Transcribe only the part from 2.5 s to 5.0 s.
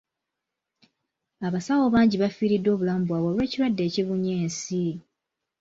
obulamu bwabwe olw'ekirwadde ekibunye ensi.